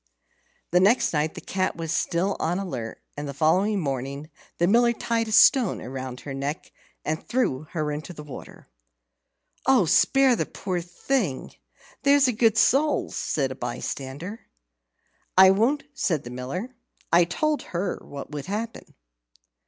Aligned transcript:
The 0.71 0.79
next 0.79 1.13
night 1.13 1.35
the 1.35 1.41
cat 1.41 1.75
was 1.75 1.91
still 1.91 2.35
on 2.39 2.57
the 2.57 2.63
alert, 2.63 2.99
and 3.15 3.27
the 3.27 3.35
following 3.35 3.79
morning 3.79 4.31
the 4.57 4.65
Miller 4.65 4.93
tied 4.93 5.27
a 5.27 5.31
stone 5.31 5.79
round 5.79 6.21
her 6.21 6.33
neck, 6.33 6.71
and 7.05 7.23
threw 7.23 7.67
her 7.73 7.91
into 7.91 8.11
the 8.11 8.23
water. 8.23 8.67
"Oh, 9.67 9.85
spare 9.85 10.35
the 10.35 10.47
poor 10.47 10.81
thing, 10.81 11.53
there's 12.01 12.27
a 12.27 12.31
good 12.33 12.57
soul," 12.57 13.11
said 13.11 13.51
a 13.51 13.55
bystander. 13.55 14.47
"I 15.37 15.51
won't," 15.51 15.83
said 15.93 16.23
the 16.23 16.31
Miller. 16.31 16.73
"I 17.13 17.23
told 17.25 17.61
her 17.61 17.99
what 18.01 18.31
would 18.31 18.47
happen." 18.47 18.95